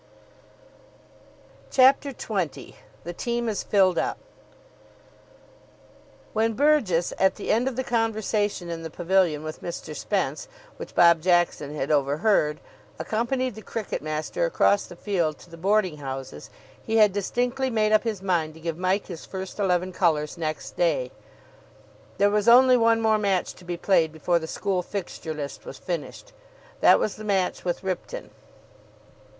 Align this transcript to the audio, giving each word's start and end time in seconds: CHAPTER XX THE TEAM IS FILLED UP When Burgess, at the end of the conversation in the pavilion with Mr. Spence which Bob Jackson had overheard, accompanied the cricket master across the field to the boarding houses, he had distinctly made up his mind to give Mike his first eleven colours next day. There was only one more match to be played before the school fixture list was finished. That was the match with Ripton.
CHAPTER 1.69 2.11
XX 2.11 2.73
THE 3.03 3.13
TEAM 3.13 3.47
IS 3.47 3.61
FILLED 3.61 3.99
UP 3.99 4.17
When 6.33 6.53
Burgess, 6.53 7.13
at 7.19 7.35
the 7.35 7.51
end 7.51 7.67
of 7.67 7.75
the 7.75 7.83
conversation 7.83 8.71
in 8.71 8.81
the 8.81 8.89
pavilion 8.89 9.43
with 9.43 9.61
Mr. 9.61 9.95
Spence 9.95 10.47
which 10.77 10.95
Bob 10.95 11.21
Jackson 11.21 11.75
had 11.75 11.91
overheard, 11.91 12.59
accompanied 12.97 13.53
the 13.53 13.61
cricket 13.61 14.01
master 14.01 14.43
across 14.45 14.87
the 14.87 14.95
field 14.95 15.37
to 15.37 15.51
the 15.51 15.55
boarding 15.55 15.97
houses, 15.97 16.49
he 16.83 16.97
had 16.97 17.13
distinctly 17.13 17.69
made 17.69 17.91
up 17.91 18.01
his 18.03 18.23
mind 18.23 18.55
to 18.55 18.59
give 18.59 18.79
Mike 18.79 19.05
his 19.05 19.23
first 19.27 19.59
eleven 19.59 19.91
colours 19.93 20.35
next 20.35 20.71
day. 20.75 21.11
There 22.17 22.31
was 22.31 22.47
only 22.47 22.75
one 22.75 23.01
more 23.01 23.19
match 23.19 23.53
to 23.53 23.63
be 23.63 23.77
played 23.77 24.11
before 24.11 24.39
the 24.39 24.47
school 24.47 24.81
fixture 24.81 25.35
list 25.35 25.63
was 25.63 25.77
finished. 25.77 26.33
That 26.79 26.97
was 26.97 27.17
the 27.17 27.23
match 27.23 27.63
with 27.63 27.83
Ripton. 27.83 28.31